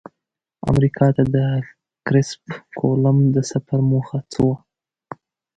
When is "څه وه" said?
4.31-4.57